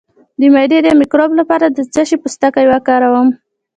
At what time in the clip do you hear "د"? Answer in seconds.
0.39-0.41, 0.83-0.87, 1.69-1.79